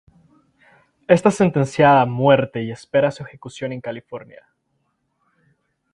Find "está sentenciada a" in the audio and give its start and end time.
1.07-2.05